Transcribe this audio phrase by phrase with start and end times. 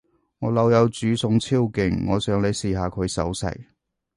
[0.39, 3.55] 我老友煮餸超勁，我想你試下佢手勢